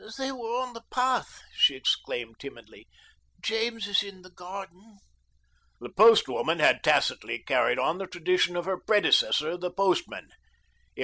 [0.17, 2.87] "They were on the path," she explained timidly.
[3.39, 4.97] "James is in the garden."
[5.79, 10.29] The post woman had tacitly carried on the tradition of her predecessor, the postman.